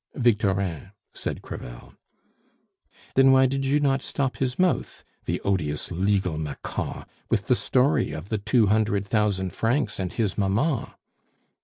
"Victorin," 0.15 0.93
said 1.13 1.43
Crevel. 1.43 1.93
"Then 3.13 3.31
why 3.31 3.45
did 3.45 3.63
you 3.63 3.79
not 3.79 4.01
stop 4.01 4.37
his 4.37 4.57
mouth, 4.57 5.03
the 5.25 5.39
odious 5.41 5.91
legal 5.91 6.39
macaw! 6.39 7.05
with 7.29 7.45
the 7.45 7.53
story 7.55 8.09
of 8.11 8.29
the 8.29 8.39
two 8.39 8.65
hundred 8.65 9.05
thousand 9.05 9.53
francs 9.53 9.99
and 9.99 10.11
his 10.11 10.39
mamma?" 10.39 10.95